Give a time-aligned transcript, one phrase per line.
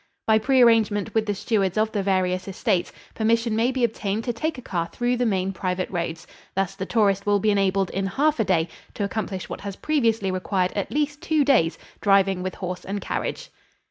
[0.25, 4.57] By prearrangement with the stewards of the various estates, permission may be obtained to take
[4.57, 6.25] a car through the main private roads.
[6.55, 10.31] Thus the tourist will be enabled in half a day to accomplish what has previously
[10.31, 13.51] required at least two days driving with horse and carriage.